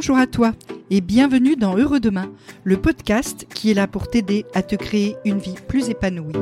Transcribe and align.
Bonjour 0.00 0.16
à 0.16 0.26
toi 0.26 0.52
et 0.88 1.02
bienvenue 1.02 1.56
dans 1.56 1.76
Heureux 1.76 2.00
Demain, 2.00 2.32
le 2.64 2.78
podcast 2.78 3.46
qui 3.54 3.70
est 3.70 3.74
là 3.74 3.86
pour 3.86 4.08
t'aider 4.08 4.46
à 4.54 4.62
te 4.62 4.74
créer 4.74 5.14
une 5.26 5.38
vie 5.38 5.56
plus 5.68 5.90
épanouie. 5.90 6.32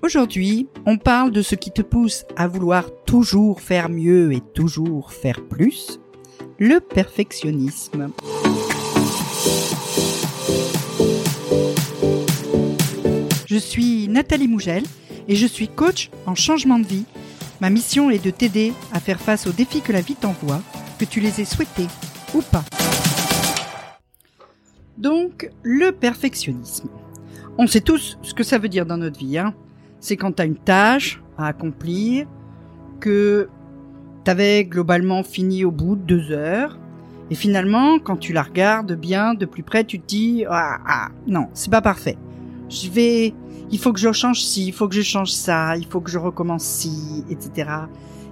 Aujourd'hui, 0.00 0.68
on 0.86 0.96
parle 0.96 1.32
de 1.32 1.42
ce 1.42 1.56
qui 1.56 1.72
te 1.72 1.82
pousse 1.82 2.24
à 2.36 2.46
vouloir 2.46 2.84
toujours 3.04 3.60
faire 3.60 3.88
mieux 3.88 4.32
et 4.32 4.40
toujours 4.54 5.12
faire 5.12 5.40
plus, 5.48 5.98
le 6.60 6.78
perfectionnisme. 6.78 8.12
Je 13.44 13.56
suis 13.56 14.06
Nathalie 14.06 14.46
Mougel 14.46 14.84
et 15.26 15.34
je 15.34 15.46
suis 15.48 15.66
coach 15.66 16.10
en 16.26 16.36
changement 16.36 16.78
de 16.78 16.86
vie. 16.86 17.04
Ma 17.60 17.70
mission 17.70 18.10
est 18.10 18.24
de 18.24 18.30
t'aider 18.30 18.72
à 18.92 19.00
faire 19.00 19.20
face 19.20 19.46
aux 19.46 19.52
défis 19.52 19.80
que 19.80 19.92
la 19.92 20.00
vie 20.00 20.14
t'envoie, 20.14 20.62
que 20.98 21.04
tu 21.04 21.20
les 21.20 21.40
aies 21.40 21.44
souhaités 21.44 21.88
ou 22.34 22.42
pas. 22.42 22.64
Donc, 24.96 25.50
le 25.62 25.92
perfectionnisme. 25.92 26.88
On 27.56 27.66
sait 27.66 27.80
tous 27.80 28.18
ce 28.22 28.34
que 28.34 28.44
ça 28.44 28.58
veut 28.58 28.68
dire 28.68 28.86
dans 28.86 28.96
notre 28.96 29.18
vie. 29.18 29.38
Hein 29.38 29.54
c'est 30.00 30.16
quand 30.16 30.32
tu 30.32 30.42
as 30.42 30.44
une 30.44 30.56
tâche 30.56 31.20
à 31.36 31.48
accomplir 31.48 32.26
que 33.00 33.48
tu 34.24 34.30
avais 34.30 34.64
globalement 34.64 35.22
fini 35.22 35.64
au 35.64 35.70
bout 35.70 35.96
de 35.96 36.02
deux 36.02 36.30
heures. 36.30 36.78
Et 37.30 37.34
finalement, 37.34 37.98
quand 37.98 38.16
tu 38.16 38.32
la 38.32 38.42
regardes 38.42 38.92
bien 38.94 39.34
de 39.34 39.44
plus 39.44 39.62
près, 39.62 39.84
tu 39.84 40.00
te 40.00 40.06
dis 40.06 40.44
ah, 40.48 40.78
ah 40.86 41.08
non, 41.26 41.48
c'est 41.54 41.70
pas 41.70 41.82
parfait. 41.82 42.16
Je 42.68 42.88
vais, 42.88 43.34
il 43.70 43.78
faut 43.78 43.92
que 43.92 44.00
je 44.00 44.12
change 44.12 44.42
ci, 44.42 44.66
il 44.66 44.72
faut 44.72 44.88
que 44.88 44.94
je 44.94 45.02
change 45.02 45.30
ça, 45.30 45.76
il 45.76 45.86
faut 45.86 46.00
que 46.00 46.10
je 46.10 46.18
recommence 46.18 46.64
ci, 46.64 47.24
etc. 47.28 47.70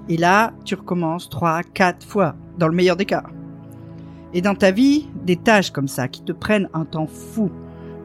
Et 0.09 0.17
là, 0.17 0.53
tu 0.65 0.75
recommences 0.75 1.29
trois, 1.29 1.63
quatre 1.63 2.07
fois, 2.07 2.37
dans 2.59 2.69
le 2.69 2.75
meilleur 2.75 2.97
des 2.97 3.05
cas. 3.05 3.25
Et 4.33 4.41
dans 4.41 4.55
ta 4.55 4.71
vie, 4.71 5.09
des 5.25 5.37
tâches 5.37 5.71
comme 5.71 5.89
ça 5.89 6.09
qui 6.09 6.23
te 6.23 6.33
prennent 6.33 6.69
un 6.75 6.85
temps 6.85 7.07
fou 7.07 7.51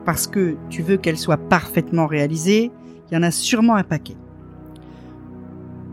parce 0.05 0.27
que 0.27 0.57
tu 0.69 0.81
veux 0.81 0.97
qu'elles 0.97 1.17
soient 1.17 1.37
parfaitement 1.37 2.07
réalisées, 2.07 2.71
il 3.09 3.13
y 3.13 3.17
en 3.17 3.23
a 3.23 3.31
sûrement 3.31 3.75
un 3.75 3.83
paquet. 3.83 4.17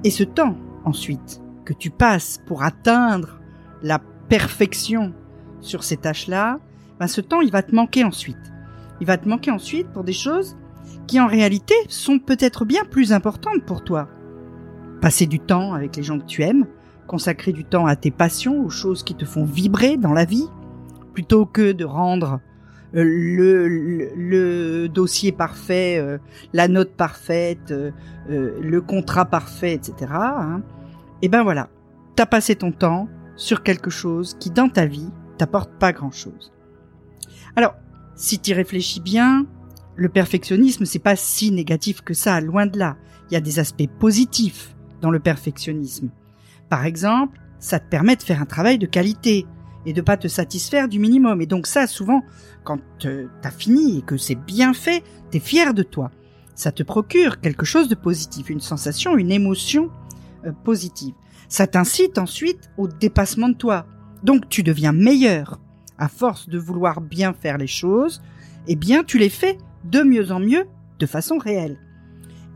Et 0.04 0.10
ce 0.10 0.24
temps, 0.24 0.56
ensuite, 0.84 1.40
que 1.64 1.72
tu 1.72 1.90
passes 1.90 2.40
pour 2.46 2.62
atteindre 2.62 3.40
la 3.82 4.00
perfection 4.28 5.12
sur 5.60 5.84
ces 5.84 5.96
tâches-là, 5.96 6.58
ben 6.98 7.06
ce 7.06 7.20
temps, 7.20 7.40
il 7.40 7.50
va 7.50 7.62
te 7.62 7.74
manquer 7.74 8.04
ensuite. 8.04 8.36
Il 9.00 9.06
va 9.06 9.18
te 9.18 9.28
manquer 9.28 9.50
ensuite 9.50 9.88
pour 9.88 10.04
des 10.04 10.12
choses 10.12 10.56
qui 11.06 11.20
en 11.20 11.26
réalité 11.26 11.74
sont 11.88 12.18
peut-être 12.18 12.64
bien 12.64 12.84
plus 12.84 13.12
importantes 13.12 13.64
pour 13.64 13.82
toi. 13.82 14.08
Passer 15.00 15.26
du 15.26 15.40
temps 15.40 15.74
avec 15.74 15.96
les 15.96 16.02
gens 16.02 16.18
que 16.18 16.26
tu 16.26 16.42
aimes, 16.42 16.66
consacrer 17.06 17.52
du 17.52 17.64
temps 17.64 17.86
à 17.86 17.96
tes 17.96 18.10
passions, 18.10 18.64
aux 18.64 18.70
choses 18.70 19.02
qui 19.02 19.14
te 19.14 19.24
font 19.24 19.44
vibrer 19.44 19.96
dans 19.96 20.12
la 20.12 20.24
vie, 20.24 20.48
plutôt 21.14 21.46
que 21.46 21.72
de 21.72 21.84
rendre 21.84 22.40
euh, 22.94 23.02
le, 24.16 24.88
dossier 24.88 25.32
parfait, 25.32 25.98
euh, 25.98 26.18
la 26.52 26.68
note 26.68 26.92
parfaite, 26.92 27.70
euh, 27.70 27.90
le 28.28 28.80
contrat 28.80 29.26
parfait, 29.26 29.74
etc. 29.74 30.12
Hein. 30.12 30.62
Et 31.22 31.28
ben 31.28 31.42
voilà, 31.42 31.68
t'as 32.16 32.26
passé 32.26 32.56
ton 32.56 32.72
temps 32.72 33.08
sur 33.36 33.62
quelque 33.62 33.90
chose 33.90 34.36
qui 34.38 34.50
dans 34.50 34.68
ta 34.68 34.86
vie 34.86 35.10
t'apporte 35.36 35.72
pas 35.78 35.92
grand 35.92 36.10
chose. 36.10 36.52
Alors, 37.56 37.74
si 38.14 38.38
tu 38.38 38.52
réfléchis 38.52 39.00
bien, 39.00 39.46
le 39.98 40.08
perfectionnisme 40.08 40.86
c'est 40.86 40.98
pas 40.98 41.16
si 41.16 41.50
négatif 41.50 42.00
que 42.00 42.14
ça, 42.14 42.40
loin 42.40 42.66
de 42.66 42.78
là. 42.78 42.96
Il 43.30 43.34
y 43.34 43.36
a 43.36 43.40
des 43.40 43.58
aspects 43.58 43.88
positifs 43.98 44.74
dans 45.02 45.10
le 45.10 45.20
perfectionnisme. 45.20 46.08
Par 46.70 46.86
exemple, 46.86 47.38
ça 47.58 47.78
te 47.78 47.88
permet 47.88 48.16
de 48.16 48.22
faire 48.22 48.40
un 48.40 48.46
travail 48.46 48.78
de 48.78 48.86
qualité, 48.86 49.46
et 49.88 49.92
de 49.94 50.02
pas 50.02 50.18
te 50.18 50.28
satisfaire 50.28 50.86
du 50.86 50.98
minimum. 50.98 51.40
Et 51.40 51.46
donc 51.46 51.66
ça, 51.66 51.86
souvent, 51.86 52.22
quand 52.62 52.78
t'as 52.98 53.50
fini 53.50 53.98
et 53.98 54.02
que 54.02 54.18
c'est 54.18 54.34
bien 54.34 54.74
fait, 54.74 55.02
t'es 55.30 55.40
fier 55.40 55.72
de 55.72 55.82
toi. 55.82 56.10
Ça 56.54 56.72
te 56.72 56.82
procure 56.82 57.40
quelque 57.40 57.64
chose 57.64 57.88
de 57.88 57.94
positif, 57.94 58.50
une 58.50 58.60
sensation, 58.60 59.16
une 59.16 59.30
émotion 59.30 59.90
euh, 60.44 60.52
positive. 60.64 61.14
Ça 61.48 61.66
t'incite 61.66 62.18
ensuite 62.18 62.70
au 62.76 62.88
dépassement 62.88 63.48
de 63.48 63.54
toi. 63.54 63.86
Donc 64.22 64.48
tu 64.48 64.62
deviens 64.62 64.92
meilleur. 64.92 65.58
À 65.96 66.08
force 66.08 66.48
de 66.48 66.58
vouloir 66.58 67.00
bien 67.00 67.32
faire 67.32 67.58
les 67.58 67.66
choses, 67.66 68.20
eh 68.66 68.76
bien 68.76 69.04
tu 69.04 69.18
les 69.18 69.30
fais 69.30 69.56
de 69.84 70.02
mieux 70.02 70.32
en 70.32 70.40
mieux, 70.40 70.66
de 70.98 71.06
façon 71.06 71.38
réelle. 71.38 71.78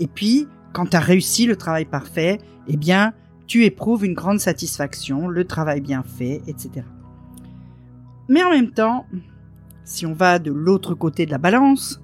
Et 0.01 0.07
puis, 0.07 0.49
quand 0.73 0.87
tu 0.87 0.97
as 0.97 1.01
réussi 1.01 1.47
le 1.47 1.57
travail 1.57 1.85
parfait, 1.85 2.39
eh 2.69 2.77
bien, 2.77 3.13
tu 3.47 3.65
éprouves 3.65 4.05
une 4.05 4.15
grande 4.15 4.41
satisfaction, 4.41 5.29
le 5.29 5.45
travail 5.45 5.81
bien 5.81 6.03
fait, 6.03 6.43
etc. 6.47 6.87
Mais 8.29 8.43
en 8.43 8.51
même 8.51 8.71
temps, 8.71 9.07
si 9.85 10.07
on 10.07 10.15
va 10.15 10.39
de 10.39 10.51
l'autre 10.53 10.95
côté 10.95 11.27
de 11.27 11.31
la 11.31 11.39
balance, 11.39 12.01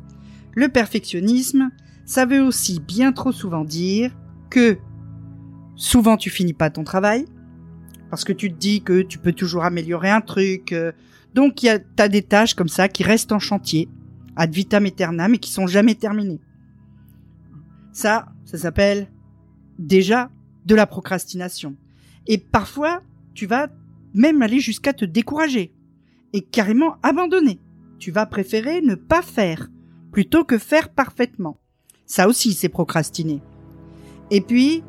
le 0.55 0.69
perfectionnisme, 0.69 1.71
ça 2.05 2.27
veut 2.27 2.43
aussi 2.43 2.81
bien 2.81 3.13
trop 3.13 3.33
souvent 3.33 3.65
dire 3.65 4.11
que 4.51 4.79
souvent 5.77 6.17
tu 6.17 6.31
finis 6.31 6.55
pas 6.55 6.71
ton 6.71 6.85
travail, 6.85 7.25
parce 8.11 8.25
que 8.25 8.33
tu 8.33 8.51
te 8.53 8.59
dis 8.59 8.83
que 8.83 9.03
tu 9.03 9.19
peux 9.19 9.33
toujours 9.33 9.65
améliorer 9.65 10.11
un 10.11 10.21
truc, 10.21 10.73
euh, 10.73 10.93
donc 11.35 11.63
il 11.63 11.67
y 11.67 11.69
a, 11.69 11.79
t'as 11.79 12.09
des 12.09 12.23
tâches 12.23 12.55
comme 12.55 12.69
ça 12.69 12.89
qui 12.89 13.05
restent 13.05 13.33
en 13.33 13.39
chantier, 13.39 13.89
ad 14.39 14.55
vitam 14.55 14.87
aeternam, 14.87 15.35
et 15.35 15.39
qui 15.39 15.51
sont 15.51 15.67
jamais 15.67 15.95
terminées. 15.95 16.41
Ça, 17.93 18.29
ça 18.45 18.57
s'appelle 18.57 19.09
déjà 19.79 20.31
de 20.65 20.75
la 20.75 20.87
procrastination. 20.87 21.77
Et 22.27 22.39
parfois, 22.39 23.03
tu 23.35 23.47
vas 23.47 23.69
même 24.15 24.41
aller 24.43 24.61
jusqu'à 24.61 24.93
te 24.93 25.05
décourager 25.05 25.75
et 26.33 26.43
carrément 26.43 26.97
abandonner. 27.03 27.61
Tu 27.99 28.11
vas 28.11 28.27
préférer 28.27 28.81
ne 28.81 28.95
pas 28.95 29.23
faire 29.23 29.69
plutôt 30.13 30.45
que 30.45 30.59
faire 30.59 30.91
parfaitement. 30.91 31.59
Ça 32.07 32.29
aussi, 32.29 32.53
c'est 32.53 32.69
procrastiner. 32.69 33.43
Et 34.31 34.41
puis, 34.41 34.83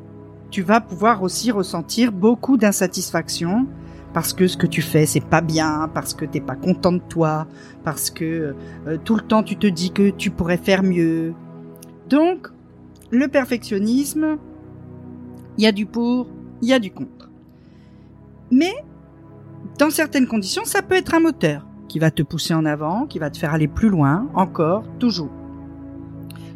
tu 0.52 0.62
vas 0.62 0.82
pouvoir 0.82 1.24
aussi 1.24 1.52
ressentir 1.52 2.12
beaucoup 2.12 2.58
d'insatisfaction 2.58 3.68
parce 4.14 4.34
que 4.34 4.48
ce 4.48 4.58
que 4.58 4.68
tu 4.68 4.82
fais 4.82 5.06
c'est 5.06 5.24
pas 5.24 5.42
bien, 5.42 5.90
parce 5.94 6.14
que 6.14 6.26
t'es 6.26 6.42
pas 6.42 6.56
content 6.56 6.94
de 6.94 7.02
toi, 7.10 7.48
parce 7.84 8.10
que 8.10 8.56
euh, 8.88 8.98
tout 9.04 9.16
le 9.16 9.22
temps 9.22 9.44
tu 9.44 9.58
te 9.58 9.68
dis 9.68 9.92
que 9.92 10.10
tu 10.10 10.32
pourrais 10.32 10.58
faire 10.58 10.84
mieux. 10.84 11.34
Donc, 12.10 12.48
le 13.12 13.28
perfectionnisme, 13.28 14.38
il 15.58 15.64
y 15.64 15.68
a 15.68 15.72
du 15.72 15.86
pour, 15.86 16.28
il 16.62 16.70
y 16.70 16.74
a 16.74 16.80
du 16.80 16.92
contre. 16.92 17.30
Mais 18.52 18.74
dans 19.78 19.90
certaines 19.90 20.28
conditions, 20.28 20.66
ça 20.66 20.82
peut 20.82 20.96
être 20.96 21.14
un 21.14 21.20
moteur 21.20 21.66
qui 21.88 22.00
va 22.00 22.12
te 22.12 22.22
pousser 22.22 22.54
en 22.54 22.66
avant, 22.66 23.06
qui 23.06 23.20
va 23.20 23.30
te 23.30 23.38
faire 23.38 23.54
aller 23.54 23.68
plus 23.68 23.90
loin, 23.90 24.30
encore, 24.36 24.84
toujours. 25.00 25.32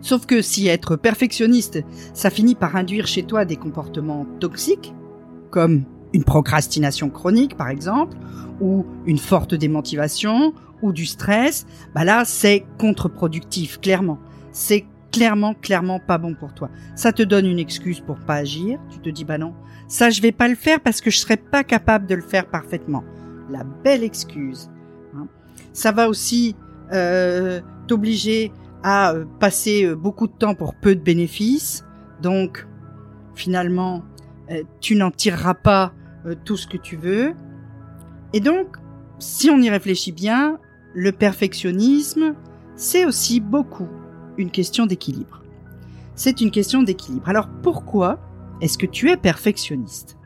Sauf 0.02 0.26
que 0.26 0.42
si 0.42 0.68
être 0.68 0.96
perfectionniste, 0.96 1.84
ça 2.14 2.30
finit 2.30 2.56
par 2.56 2.76
induire 2.76 3.08
chez 3.08 3.24
toi 3.24 3.46
des 3.46 3.56
comportements 3.56 4.26
toxiques, 4.40 4.94
comme 5.50 5.84
une 6.14 6.24
procrastination 6.24 7.10
chronique 7.10 7.58
par 7.58 7.70
exemple, 7.70 8.18
ou 8.62 8.86
une 9.06 9.18
forte 9.18 9.56
démotivation, 9.56 10.54
ou 10.82 10.92
du 10.92 11.06
stress, 11.06 11.66
bah 11.96 12.04
là 12.04 12.24
c'est 12.26 12.66
contre-productif, 12.78 13.80
clairement. 13.80 14.20
C'est 14.52 14.86
clairement, 15.12 15.54
clairement 15.54 16.00
pas 16.00 16.18
bon 16.18 16.36
pour 16.36 16.54
toi. 16.54 16.70
Ça 16.96 17.14
te 17.14 17.24
donne 17.24 17.46
une 17.46 17.60
excuse 17.60 18.02
pour 18.02 18.18
pas 18.18 18.36
agir. 18.36 18.80
Tu 18.90 19.00
te 19.00 19.10
dis, 19.10 19.24
bah 19.24 19.38
non, 19.38 19.54
ça 19.88 20.10
je 20.10 20.22
vais 20.22 20.32
pas 20.32 20.48
le 20.48 20.56
faire 20.56 20.82
parce 20.82 21.02
que 21.02 21.10
je 21.10 21.18
serais 21.18 21.38
pas 21.38 21.64
capable 21.64 22.08
de 22.08 22.16
le 22.16 22.22
faire 22.22 22.48
parfaitement. 22.48 23.04
La 23.50 23.64
belle 23.64 24.04
excuse. 24.04 24.70
Hein. 25.16 25.28
Ça 25.72 25.92
va 25.92 26.10
aussi 26.10 26.56
euh, 26.92 27.62
t'obliger 27.88 28.52
à 28.84 29.14
euh, 29.14 29.26
passer 29.40 29.86
euh, 29.86 29.96
beaucoup 29.96 30.28
de 30.28 30.34
temps 30.34 30.56
pour 30.56 30.76
peu 30.76 30.96
de 30.96 31.02
bénéfices. 31.02 31.86
Donc, 32.22 32.68
finalement, 33.34 34.04
tu 34.82 34.96
n'en 34.96 35.10
tireras 35.10 35.56
pas 35.56 35.94
tout 36.46 36.58
ce 36.58 36.68
que 36.68 36.78
tu 36.78 36.96
veux. 36.96 37.34
Et 38.34 38.40
donc, 38.40 38.78
si 39.20 39.50
on 39.50 39.62
y 39.62 39.70
réfléchit 39.70 40.12
bien, 40.12 40.60
le 40.94 41.12
perfectionnisme, 41.12 42.36
c'est 42.76 43.06
aussi 43.06 43.40
beaucoup 43.40 43.88
une 44.38 44.52
question 44.52 44.86
d'équilibre. 44.86 45.44
C'est 46.16 46.42
une 46.42 46.52
question 46.52 46.84
d'équilibre. 46.84 47.28
Alors 47.28 47.48
pourquoi 47.62 48.20
est-ce 48.62 48.78
que 48.78 48.86
tu 48.86 49.10
es 49.10 49.18
perfectionniste? 49.18 50.18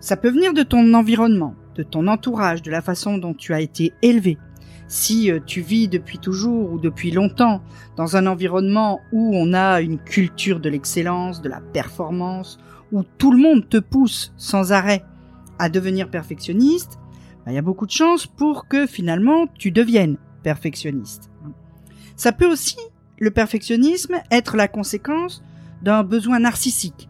Ça 0.00 0.16
peut 0.16 0.30
venir 0.30 0.52
de 0.52 0.62
ton 0.62 0.92
environnement, 0.94 1.54
de 1.76 1.82
ton 1.82 2.06
entourage, 2.08 2.62
de 2.62 2.70
la 2.70 2.82
façon 2.82 3.18
dont 3.18 3.34
tu 3.34 3.54
as 3.54 3.60
été 3.60 3.92
élevé. 4.02 4.38
Si 4.86 5.30
euh, 5.30 5.40
tu 5.44 5.60
vis 5.60 5.88
depuis 5.88 6.18
toujours 6.18 6.72
ou 6.72 6.78
depuis 6.78 7.10
longtemps 7.10 7.62
dans 7.96 8.16
un 8.16 8.26
environnement 8.26 9.00
où 9.12 9.34
on 9.34 9.54
a 9.54 9.80
une 9.80 9.98
culture 9.98 10.60
de 10.60 10.68
l'excellence, 10.68 11.40
de 11.40 11.48
la 11.48 11.60
performance, 11.60 12.58
où 12.94 13.02
tout 13.18 13.32
le 13.32 13.38
monde 13.38 13.68
te 13.68 13.76
pousse 13.76 14.32
sans 14.36 14.72
arrêt 14.72 15.04
à 15.58 15.68
devenir 15.68 16.08
perfectionniste, 16.08 17.00
bah, 17.44 17.50
il 17.50 17.54
y 17.54 17.58
a 17.58 17.62
beaucoup 17.62 17.86
de 17.86 17.90
chances 17.90 18.26
pour 18.26 18.68
que 18.68 18.86
finalement 18.86 19.48
tu 19.58 19.72
deviennes 19.72 20.16
perfectionniste. 20.44 21.28
Ça 22.16 22.30
peut 22.30 22.46
aussi, 22.46 22.76
le 23.18 23.32
perfectionnisme, 23.32 24.14
être 24.30 24.56
la 24.56 24.68
conséquence 24.68 25.42
d'un 25.82 26.04
besoin 26.04 26.38
narcissique, 26.38 27.08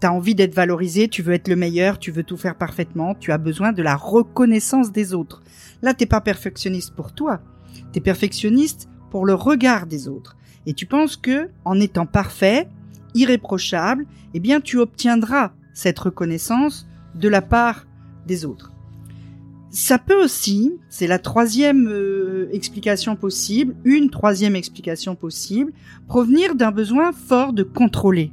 tu 0.00 0.06
as 0.06 0.12
envie 0.12 0.36
d'être 0.36 0.54
valorisé, 0.54 1.08
tu 1.08 1.22
veux 1.22 1.34
être 1.34 1.48
le 1.48 1.56
meilleur, 1.56 1.98
tu 1.98 2.12
veux 2.12 2.22
tout 2.22 2.36
faire 2.36 2.56
parfaitement, 2.56 3.16
tu 3.16 3.32
as 3.32 3.38
besoin 3.38 3.72
de 3.72 3.82
la 3.82 3.96
reconnaissance 3.96 4.92
des 4.92 5.14
autres. 5.14 5.42
Là, 5.82 5.94
t'es 5.94 6.06
pas 6.06 6.20
perfectionniste 6.20 6.94
pour 6.94 7.12
toi, 7.12 7.40
tu 7.92 7.98
es 7.98 8.00
perfectionniste 8.00 8.88
pour 9.10 9.26
le 9.26 9.34
regard 9.34 9.86
des 9.86 10.06
autres. 10.06 10.36
Et 10.66 10.74
tu 10.74 10.86
penses 10.86 11.16
que, 11.16 11.50
en 11.64 11.80
étant 11.80 12.06
parfait, 12.06 12.68
irréprochable, 13.14 14.06
eh 14.34 14.40
bien, 14.40 14.60
tu 14.60 14.78
obtiendras 14.78 15.52
cette 15.72 15.98
reconnaissance 15.98 16.86
de 17.14 17.28
la 17.28 17.42
part 17.42 17.86
des 18.26 18.44
autres. 18.44 18.72
Ça 19.70 19.98
peut 19.98 20.22
aussi, 20.22 20.72
c'est 20.88 21.08
la 21.08 21.18
troisième 21.18 21.88
euh, 21.88 22.48
explication 22.52 23.16
possible, 23.16 23.74
une 23.84 24.08
troisième 24.08 24.54
explication 24.54 25.16
possible, 25.16 25.72
provenir 26.06 26.54
d'un 26.54 26.70
besoin 26.70 27.10
fort 27.10 27.52
de 27.52 27.64
contrôler 27.64 28.30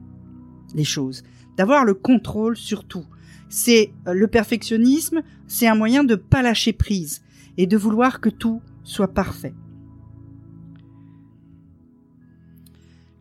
les 0.76 0.84
choses, 0.84 1.24
d'avoir 1.58 1.84
le 1.84 1.96
contrôle 1.96 2.56
sur 2.56 2.84
tout. 2.84 3.06
C'est 3.50 3.92
euh, 4.08 4.14
le 4.14 4.28
perfectionnisme, 4.28 5.24
c'est 5.48 5.68
un 5.68 5.74
moyen 5.74 6.04
de 6.04 6.14
pas 6.14 6.44
lâcher 6.44 6.74
prise 6.74 7.24
et 7.58 7.66
de 7.66 7.76
vouloir 7.76 8.22
que 8.22 8.30
tout 8.30 8.62
soit 8.84 9.14
parfait. 9.14 9.56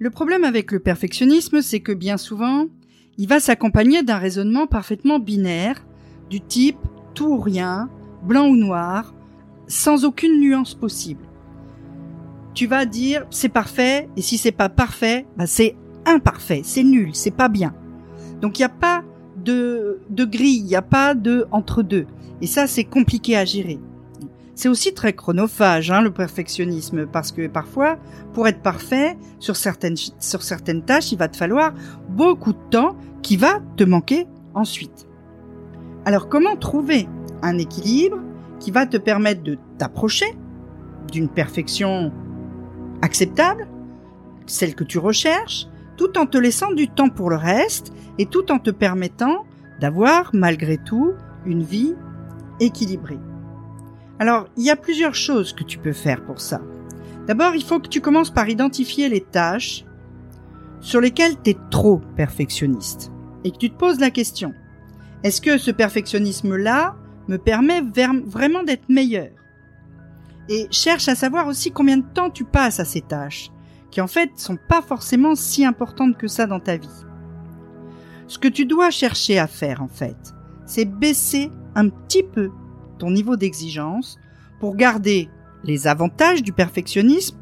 Le 0.03 0.09
problème 0.09 0.45
avec 0.45 0.73
le 0.73 0.79
perfectionnisme, 0.79 1.61
c'est 1.61 1.81
que 1.81 1.93
bien 1.93 2.17
souvent, 2.17 2.69
il 3.19 3.29
va 3.29 3.39
s'accompagner 3.39 4.03
d'un 4.03 4.17
raisonnement 4.17 4.67
parfaitement 4.67 5.19
binaire, 5.19 5.85
du 6.31 6.41
type 6.41 6.79
tout 7.13 7.27
ou 7.27 7.39
rien, 7.39 7.91
blanc 8.23 8.49
ou 8.49 8.57
noir, 8.57 9.15
sans 9.67 10.07
aucune 10.07 10.41
nuance 10.41 10.75
possible. 10.75 11.23
Tu 12.55 12.67
vas 12.67 12.87
dire 12.87 13.27
c'est 13.29 13.51
parfait 13.51 14.09
et 14.17 14.23
si 14.23 14.39
c'est 14.39 14.53
pas 14.53 14.71
parfait, 14.71 15.27
bah 15.37 15.47
c'est 15.47 15.77
imparfait, 16.07 16.63
c'est 16.65 16.83
nul, 16.83 17.11
c'est 17.15 17.31
pas 17.31 17.51
bien. 17.51 17.75
Donc 18.41 18.59
il 18.59 18.63
n'y 18.63 18.67
a 18.67 18.71
pas 18.71 19.05
de, 19.37 20.01
de 20.09 20.25
grille, 20.25 20.61
il 20.61 20.65
n'y 20.65 20.77
a 20.77 20.83
pas 20.83 21.15
de 21.15 21.47
entre 21.51 21.83
deux. 21.83 22.07
Et 22.41 22.47
ça 22.47 22.67
c'est 22.67 22.85
compliqué 22.85 23.37
à 23.37 23.45
gérer. 23.45 23.79
C'est 24.61 24.69
aussi 24.69 24.93
très 24.93 25.15
chronophage, 25.15 25.91
hein, 25.91 26.03
le 26.03 26.11
perfectionnisme, 26.11 27.07
parce 27.07 27.33
que 27.33 27.47
parfois, 27.47 27.97
pour 28.35 28.47
être 28.47 28.61
parfait 28.61 29.17
sur 29.39 29.57
certaines, 29.57 29.97
sur 29.97 30.43
certaines 30.43 30.83
tâches, 30.83 31.13
il 31.13 31.17
va 31.17 31.29
te 31.29 31.39
falloir 31.39 31.73
beaucoup 32.11 32.53
de 32.53 32.69
temps 32.69 32.95
qui 33.23 33.39
va 33.39 33.61
te 33.79 33.85
manquer 33.85 34.27
ensuite. 34.53 35.09
Alors 36.05 36.29
comment 36.29 36.57
trouver 36.57 37.09
un 37.41 37.57
équilibre 37.57 38.19
qui 38.59 38.71
va 38.71 38.85
te 38.85 38.99
permettre 38.99 39.43
de 39.43 39.57
t'approcher 39.79 40.37
d'une 41.11 41.31
perfection 41.31 42.13
acceptable, 43.01 43.67
celle 44.45 44.75
que 44.75 44.85
tu 44.85 44.99
recherches, 44.99 45.69
tout 45.97 46.19
en 46.19 46.27
te 46.27 46.37
laissant 46.37 46.73
du 46.73 46.87
temps 46.87 47.09
pour 47.09 47.31
le 47.31 47.37
reste 47.37 47.95
et 48.19 48.27
tout 48.27 48.53
en 48.53 48.59
te 48.59 48.71
permettant 48.71 49.47
d'avoir 49.81 50.33
malgré 50.35 50.77
tout 50.77 51.15
une 51.47 51.63
vie 51.63 51.95
équilibrée? 52.61 53.21
Alors, 54.21 54.49
il 54.59 54.65
y 54.65 54.71
a 54.71 54.77
plusieurs 54.77 55.15
choses 55.15 55.55
que 55.55 55.65
tu 55.65 55.79
peux 55.79 55.95
faire 55.95 56.23
pour 56.23 56.43
ça. 56.43 56.61
D'abord, 57.27 57.55
il 57.55 57.65
faut 57.65 57.81
que 57.81 57.89
tu 57.89 58.03
commences 58.03 58.31
par 58.31 58.51
identifier 58.51 59.09
les 59.09 59.23
tâches 59.23 59.87
sur 60.81 61.01
lesquelles 61.01 61.41
tu 61.43 61.51
es 61.51 61.57
trop 61.71 62.03
perfectionniste 62.17 63.11
et 63.45 63.51
que 63.51 63.57
tu 63.57 63.71
te 63.71 63.79
poses 63.79 63.99
la 63.99 64.11
question. 64.11 64.53
Est-ce 65.25 65.41
que 65.41 65.57
ce 65.57 65.71
perfectionnisme-là 65.71 66.97
me 67.29 67.39
permet 67.39 67.81
vraiment 68.27 68.63
d'être 68.63 68.91
meilleur? 68.91 69.31
Et 70.51 70.69
cherche 70.71 71.09
à 71.09 71.15
savoir 71.15 71.47
aussi 71.47 71.71
combien 71.71 71.97
de 71.97 72.07
temps 72.13 72.29
tu 72.29 72.45
passes 72.45 72.79
à 72.79 72.85
ces 72.85 73.01
tâches, 73.01 73.51
qui 73.91 74.03
en 74.03 74.07
fait 74.07 74.33
sont 74.37 74.59
pas 74.69 74.83
forcément 74.83 75.35
si 75.35 75.65
importantes 75.65 76.19
que 76.19 76.29
ça 76.29 76.47
dans 76.47 76.61
ta 76.61 76.77
vie. 76.77 77.07
Ce 78.27 78.39
que 78.39 78.49
tu 78.49 78.67
dois 78.67 78.91
chercher 78.91 79.39
à 79.39 79.47
faire 79.47 79.83
en 79.83 79.89
fait, 79.89 80.35
c'est 80.67 80.85
baisser 80.85 81.51
un 81.75 81.89
petit 81.89 82.23
peu 82.23 82.51
ton 83.01 83.11
niveau 83.11 83.37
d'exigence 83.37 84.19
pour 84.61 84.77
garder 84.77 85.29
les 85.65 85.89
avantages 85.89 86.43
du 86.43 86.53
perfectionnisme, 86.53 87.37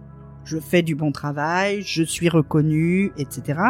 je 0.44 0.58
fais 0.58 0.82
du 0.82 0.94
bon 0.94 1.12
travail, 1.12 1.82
je 1.82 2.02
suis 2.02 2.28
reconnu, 2.28 3.12
etc., 3.18 3.60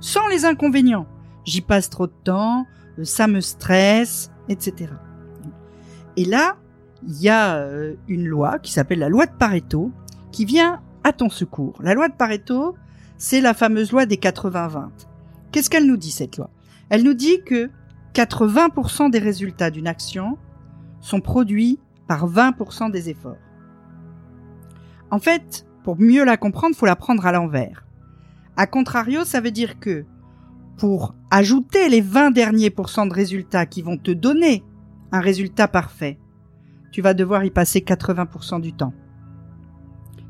sans 0.00 0.26
les 0.28 0.44
inconvénients. 0.44 1.06
J'y 1.44 1.62
passe 1.62 1.88
trop 1.88 2.06
de 2.06 2.12
temps, 2.24 2.66
ça 3.02 3.26
me 3.26 3.40
stresse, 3.40 4.30
etc. 4.48 4.92
Et 6.16 6.24
là, 6.24 6.56
il 7.06 7.20
y 7.22 7.28
a 7.28 7.54
euh, 7.54 7.94
une 8.08 8.26
loi 8.26 8.58
qui 8.58 8.72
s'appelle 8.72 8.98
la 8.98 9.08
loi 9.08 9.26
de 9.26 9.32
Pareto 9.32 9.90
qui 10.32 10.44
vient 10.44 10.82
à 11.04 11.12
ton 11.12 11.30
secours. 11.30 11.78
La 11.82 11.94
loi 11.94 12.08
de 12.08 12.14
Pareto, 12.14 12.76
c'est 13.16 13.40
la 13.40 13.54
fameuse 13.54 13.92
loi 13.92 14.04
des 14.04 14.16
80-20. 14.16 14.88
Qu'est-ce 15.52 15.70
qu'elle 15.70 15.86
nous 15.86 15.96
dit 15.96 16.10
cette 16.10 16.36
loi? 16.36 16.50
Elle 16.90 17.04
nous 17.04 17.14
dit 17.14 17.42
que 17.44 17.70
80% 18.14 19.10
des 19.10 19.18
résultats 19.18 19.70
d'une 19.70 19.86
action 19.86 20.36
sont 21.00 21.20
produits 21.20 21.78
par 22.06 22.28
20% 22.28 22.90
des 22.90 23.08
efforts. 23.10 23.36
En 25.10 25.18
fait, 25.18 25.66
pour 25.82 25.98
mieux 25.98 26.24
la 26.24 26.36
comprendre, 26.36 26.76
faut 26.76 26.86
la 26.86 26.96
prendre 26.96 27.26
à 27.26 27.32
l'envers. 27.32 27.86
A 28.56 28.66
contrario, 28.66 29.24
ça 29.24 29.40
veut 29.40 29.50
dire 29.50 29.80
que 29.80 30.04
pour 30.76 31.14
ajouter 31.30 31.88
les 31.88 32.00
20 32.00 32.30
derniers 32.30 32.70
pourcents 32.70 33.06
de 33.06 33.14
résultats 33.14 33.66
qui 33.66 33.82
vont 33.82 33.96
te 33.96 34.10
donner 34.10 34.64
un 35.12 35.20
résultat 35.20 35.68
parfait, 35.68 36.18
tu 36.92 37.02
vas 37.02 37.14
devoir 37.14 37.44
y 37.44 37.50
passer 37.50 37.80
80% 37.80 38.60
du 38.60 38.72
temps. 38.72 38.94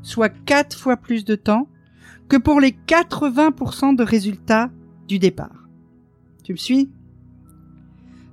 Soit 0.01 0.29
4 0.29 0.77
fois 0.77 0.97
plus 0.97 1.25
de 1.25 1.35
temps 1.35 1.67
que 2.27 2.37
pour 2.37 2.59
les 2.59 2.71
80% 2.71 3.95
de 3.95 4.03
résultats 4.03 4.69
du 5.07 5.19
départ. 5.19 5.67
Tu 6.43 6.53
me 6.53 6.57
suis? 6.57 6.91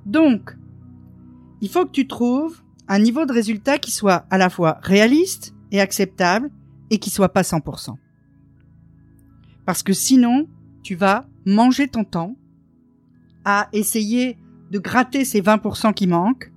Donc, 0.06 0.56
il 1.60 1.68
faut 1.68 1.84
que 1.84 1.90
tu 1.90 2.06
trouves 2.06 2.62
un 2.88 2.98
niveau 2.98 3.26
de 3.26 3.32
résultat 3.32 3.78
qui 3.78 3.90
soit 3.90 4.24
à 4.30 4.38
la 4.38 4.50
fois 4.50 4.78
réaliste 4.82 5.54
et 5.72 5.80
acceptable 5.80 6.50
et 6.90 6.98
qui 6.98 7.10
soit 7.10 7.30
pas 7.30 7.42
100%. 7.42 7.96
Parce 9.66 9.82
que 9.82 9.92
sinon, 9.92 10.48
tu 10.82 10.94
vas 10.94 11.26
manger 11.44 11.88
ton 11.88 12.04
temps 12.04 12.36
à 13.44 13.68
essayer 13.72 14.38
de 14.70 14.78
gratter 14.78 15.24
ces 15.24 15.42
20% 15.42 15.92
qui 15.94 16.06
manquent, 16.06 16.50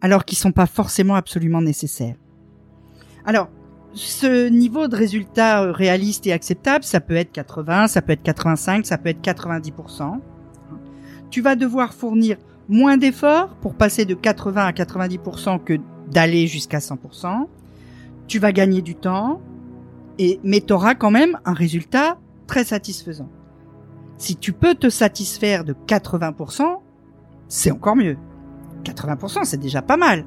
alors 0.00 0.24
qu'ils 0.24 0.38
sont 0.38 0.52
pas 0.52 0.66
forcément 0.66 1.14
absolument 1.14 1.62
nécessaires. 1.62 2.16
Alors, 3.24 3.50
ce 3.92 4.48
niveau 4.48 4.88
de 4.88 4.96
résultat 4.96 5.64
euh, 5.64 5.72
réaliste 5.72 6.26
et 6.26 6.32
acceptable, 6.32 6.84
ça 6.84 7.00
peut 7.00 7.16
être 7.16 7.32
80, 7.32 7.88
ça 7.88 8.02
peut 8.02 8.12
être 8.12 8.22
85, 8.22 8.86
ça 8.86 8.98
peut 8.98 9.08
être 9.08 9.20
90%. 9.20 10.20
Tu 11.30 11.42
vas 11.42 11.56
devoir 11.56 11.92
fournir 11.92 12.36
moins 12.70 12.96
d'efforts 12.96 13.56
pour 13.56 13.74
passer 13.74 14.04
de 14.04 14.14
80 14.14 14.64
à 14.64 14.70
90% 14.70 15.62
que 15.62 15.78
d'aller 16.10 16.46
jusqu'à 16.46 16.78
100%. 16.78 17.46
Tu 18.28 18.38
vas 18.38 18.52
gagner 18.52 18.80
du 18.80 18.94
temps, 18.94 19.42
et, 20.18 20.38
mais 20.44 20.60
tu 20.60 20.72
auras 20.72 20.94
quand 20.94 21.10
même 21.10 21.38
un 21.44 21.52
résultat 21.52 22.18
très 22.46 22.64
satisfaisant. 22.64 23.28
Si 24.18 24.36
tu 24.36 24.52
peux 24.52 24.76
te 24.76 24.88
satisfaire 24.88 25.64
de 25.64 25.74
80%, 25.74 26.62
c'est 27.48 27.72
encore 27.72 27.96
mieux. 27.96 28.16
80%, 28.84 29.44
c'est 29.44 29.58
déjà 29.58 29.82
pas 29.82 29.96
mal. 29.96 30.24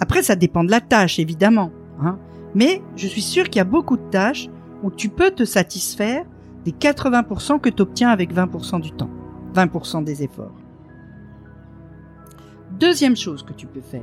Après, 0.00 0.22
ça 0.22 0.36
dépend 0.36 0.62
de 0.62 0.70
la 0.70 0.80
tâche, 0.80 1.18
évidemment. 1.18 1.72
Hein. 2.00 2.18
Mais 2.54 2.80
je 2.94 3.08
suis 3.08 3.22
sûr 3.22 3.44
qu'il 3.44 3.56
y 3.56 3.60
a 3.60 3.64
beaucoup 3.64 3.96
de 3.96 4.08
tâches 4.10 4.48
où 4.84 4.90
tu 4.90 5.08
peux 5.08 5.32
te 5.32 5.44
satisfaire 5.44 6.24
des 6.64 6.72
80% 6.72 7.58
que 7.58 7.70
tu 7.70 7.82
obtiens 7.82 8.10
avec 8.10 8.32
20% 8.32 8.80
du 8.80 8.92
temps, 8.92 9.10
20% 9.54 10.04
des 10.04 10.22
efforts. 10.22 10.61
Deuxième 12.82 13.14
chose 13.14 13.44
que 13.44 13.52
tu 13.52 13.68
peux 13.68 13.80
faire. 13.80 14.02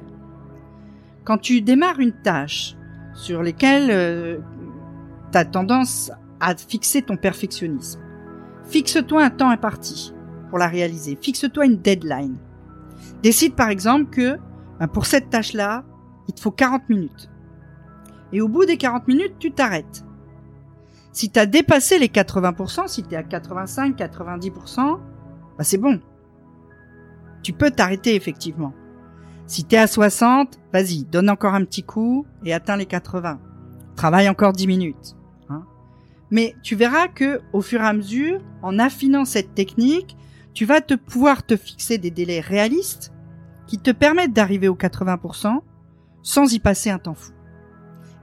Quand 1.25 1.37
tu 1.37 1.59
démarres 1.59 1.99
une 1.99 2.13
tâche 2.13 2.77
sur 3.13 3.43
laquelle 3.43 3.91
euh, 3.91 4.37
tu 5.33 5.37
as 5.37 5.43
tendance 5.43 6.13
à 6.39 6.55
fixer 6.55 7.01
ton 7.01 7.17
perfectionnisme, 7.17 7.99
fixe-toi 8.63 9.21
un 9.21 9.31
temps 9.31 9.49
imparti 9.49 10.13
pour 10.49 10.59
la 10.59 10.67
réaliser. 10.67 11.17
Fixe-toi 11.21 11.65
une 11.65 11.75
deadline. 11.75 12.37
Décide 13.21 13.53
par 13.53 13.67
exemple 13.67 14.05
que 14.11 14.37
ben, 14.79 14.87
pour 14.87 15.07
cette 15.07 15.29
tâche-là, 15.29 15.83
il 16.29 16.33
te 16.33 16.39
faut 16.39 16.51
40 16.51 16.87
minutes. 16.87 17.29
Et 18.31 18.39
au 18.39 18.47
bout 18.47 18.63
des 18.63 18.77
40 18.77 19.09
minutes, 19.09 19.35
tu 19.39 19.51
t'arrêtes. 19.51 20.05
Si 21.11 21.29
tu 21.29 21.37
as 21.37 21.45
dépassé 21.45 21.99
les 21.99 22.07
80%, 22.07 22.87
si 22.87 23.03
tu 23.03 23.13
es 23.13 23.17
à 23.17 23.23
85, 23.23 23.97
90%, 23.97 24.99
bah 25.57 25.65
c'est 25.65 25.77
bon. 25.77 25.99
Tu 27.41 27.53
peux 27.53 27.71
t'arrêter 27.71 28.15
effectivement. 28.15 28.73
Si 29.47 29.63
tu 29.63 29.75
es 29.75 29.79
à 29.79 29.87
60, 29.87 30.59
vas-y, 30.71 31.05
donne 31.05 31.29
encore 31.29 31.55
un 31.55 31.65
petit 31.65 31.83
coup 31.83 32.25
et 32.45 32.53
atteins 32.53 32.77
les 32.77 32.85
80. 32.85 33.39
Travaille 33.95 34.29
encore 34.29 34.53
10 34.53 34.67
minutes. 34.67 35.15
Hein. 35.49 35.63
Mais 36.29 36.55
tu 36.61 36.75
verras 36.75 37.07
que 37.07 37.41
au 37.53 37.61
fur 37.61 37.81
et 37.81 37.87
à 37.87 37.93
mesure, 37.93 38.39
en 38.61 38.77
affinant 38.77 39.25
cette 39.25 39.55
technique, 39.55 40.15
tu 40.53 40.65
vas 40.65 40.81
te 40.81 40.93
pouvoir 40.93 41.45
te 41.45 41.55
fixer 41.55 41.97
des 41.97 42.11
délais 42.11 42.41
réalistes 42.41 43.11
qui 43.65 43.77
te 43.77 43.91
permettent 43.91 44.33
d'arriver 44.33 44.67
aux 44.67 44.75
80% 44.75 45.61
sans 46.21 46.53
y 46.53 46.59
passer 46.59 46.89
un 46.89 46.99
temps 46.99 47.15
fou. 47.15 47.31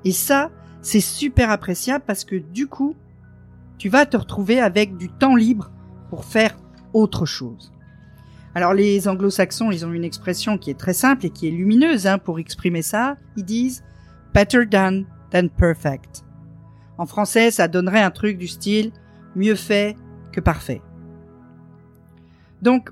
Et 0.04 0.12
ça, 0.12 0.50
c'est 0.82 1.00
super 1.00 1.50
appréciable 1.50 2.04
parce 2.06 2.24
que 2.24 2.36
du 2.36 2.68
coup, 2.68 2.94
tu 3.78 3.88
vas 3.88 4.06
te 4.06 4.16
retrouver 4.16 4.60
avec 4.60 4.96
du 4.96 5.08
temps 5.08 5.34
libre 5.34 5.72
pour 6.10 6.24
faire 6.24 6.56
autre 6.92 7.26
chose. 7.26 7.72
Alors 8.56 8.72
les 8.72 9.06
anglo-saxons, 9.06 9.70
ils 9.70 9.84
ont 9.84 9.92
une 9.92 10.02
expression 10.02 10.56
qui 10.56 10.70
est 10.70 10.78
très 10.78 10.94
simple 10.94 11.26
et 11.26 11.30
qui 11.30 11.46
est 11.46 11.50
lumineuse 11.50 12.06
hein, 12.06 12.16
pour 12.16 12.38
exprimer 12.38 12.80
ça. 12.80 13.18
Ils 13.36 13.44
disent 13.44 13.84
better 14.32 14.64
done 14.64 15.04
than 15.30 15.48
perfect. 15.48 16.24
En 16.96 17.04
français, 17.04 17.50
ça 17.50 17.68
donnerait 17.68 18.00
un 18.00 18.10
truc 18.10 18.38
du 18.38 18.48
style 18.48 18.92
mieux 19.34 19.56
fait 19.56 19.94
que 20.32 20.40
parfait. 20.40 20.80
Donc, 22.62 22.88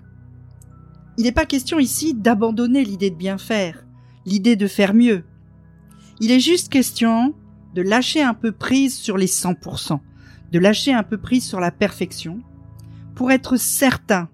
il 1.16 1.25
n'est 1.25 1.33
pas 1.33 1.47
question 1.47 1.78
ici 1.78 2.12
d'abandonner 2.12 2.85
l'idée 2.85 3.09
de 3.09 3.16
bien 3.16 3.38
faire, 3.38 3.87
l'idée 4.26 4.56
de 4.56 4.66
faire 4.66 4.92
mieux. 4.92 5.25
Il 6.21 6.30
est 6.30 6.40
juste 6.40 6.71
question 6.71 7.35
de 7.75 7.80
lâcher 7.80 8.23
un 8.23 8.35
peu 8.35 8.52
prise 8.52 8.99
sur 8.99 9.16
les 9.16 9.28
100%, 9.28 9.99
de 10.52 10.59
lâcher 10.59 10.92
un 10.92 11.04
peu 11.04 11.16
prise 11.16 11.47
sur 11.47 11.59
la 11.59 11.71
perfection, 11.71 12.40
pour 13.14 13.33
être 13.33 13.56
certain 13.56 14.28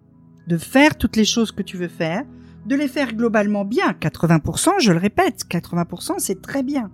de 0.50 0.56
faire 0.56 0.98
toutes 0.98 1.14
les 1.14 1.24
choses 1.24 1.52
que 1.52 1.62
tu 1.62 1.76
veux 1.76 1.88
faire, 1.88 2.24
de 2.66 2.74
les 2.74 2.88
faire 2.88 3.14
globalement 3.14 3.64
bien, 3.64 3.92
80%, 3.92 4.80
je 4.80 4.90
le 4.90 4.98
répète, 4.98 5.44
80% 5.48 6.14
c'est 6.18 6.42
très 6.42 6.64
bien. 6.64 6.90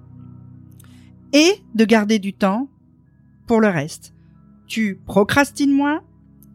Et 1.33 1.55
de 1.75 1.85
garder 1.87 2.19
du 2.19 2.35
temps 2.35 2.69
pour 3.47 3.63
le 3.63 3.69
reste. 3.69 4.13
Tu 4.67 5.01
procrastines 5.07 5.73
moins, 5.73 6.03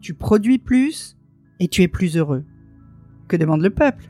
tu 0.00 0.14
produis 0.14 0.58
plus 0.58 1.16
et 1.58 1.66
tu 1.66 1.82
es 1.82 1.88
plus 1.88 2.16
heureux. 2.16 2.44
Que 3.26 3.36
demande 3.36 3.62
le 3.62 3.70
peuple? 3.70 4.08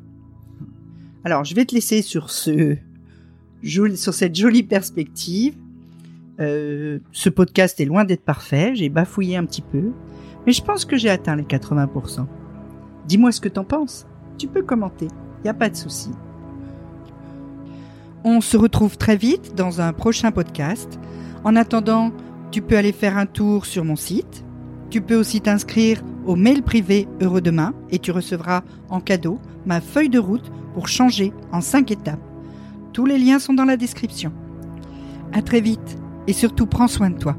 Alors, 1.25 1.45
je 1.45 1.55
vais 1.55 1.65
te 1.65 1.75
laisser 1.75 2.03
sur 2.03 2.31
ce 2.31 2.77
sur 3.95 4.13
cette 4.13 4.35
jolie 4.35 4.65
perspective. 4.65 5.55
Euh, 6.41 6.99
ce 7.13 7.31
podcast 7.31 7.81
est 7.81 7.85
loin 7.87 8.05
d'être 8.05 8.25
parfait, 8.25 8.75
j'ai 8.75 8.91
bafouillé 8.91 9.37
un 9.37 9.47
petit 9.47 9.63
peu, 9.63 9.93
mais 10.47 10.53
je 10.53 10.63
pense 10.63 10.85
que 10.85 10.97
j'ai 10.99 11.09
atteint 11.09 11.37
les 11.37 11.45
80%. 11.45 12.27
Dis-moi 13.07 13.33
ce 13.33 13.41
que 13.41 13.49
t'en 13.49 13.65
penses. 13.65 14.07
Tu 14.39 14.47
peux 14.47 14.63
commenter, 14.63 15.09
y 15.45 15.49
a 15.49 15.55
pas 15.55 15.69
de 15.69 15.77
souci. 15.77 16.11
On 18.25 18.41
se 18.41 18.57
retrouve 18.57 18.97
très 18.97 19.17
vite 19.17 19.55
dans 19.57 19.81
un 19.81 19.93
prochain 19.93 20.31
podcast. 20.31 21.01
En 21.45 21.57
attendant, 21.57 22.13
tu 22.53 22.63
peux 22.63 22.77
aller 22.77 22.93
faire 22.93 23.17
un 23.17 23.27
tour 23.27 23.67
sur 23.67 23.85
mon 23.85 23.97
site. 23.97 24.45
Tu 24.91 25.01
peux 25.01 25.17
aussi 25.17 25.41
t'inscrire 25.41 26.03
au 26.25 26.37
mail 26.37 26.63
privé 26.63 27.09
Heureux 27.21 27.41
Demain 27.41 27.75
et 27.91 27.99
tu 27.99 28.13
recevras 28.13 28.63
en 28.91 29.01
cadeau 29.01 29.41
ma 29.67 29.81
feuille 29.81 30.09
de 30.09 30.19
route 30.19 30.53
pour 30.75 30.87
changer 30.87 31.33
en 31.51 31.61
5 31.61 31.91
étapes. 31.91 32.21
Tous 32.93 33.07
les 33.07 33.19
liens 33.19 33.39
sont 33.39 33.55
dans 33.55 33.65
la 33.65 33.77
description. 33.77 34.33
À 35.33 35.43
très 35.43 35.61
vite 35.61 35.99
et 36.27 36.33
surtout 36.33 36.67
prends 36.67 36.89
soin 36.89 37.11
de 37.11 37.19
toi. 37.19 37.37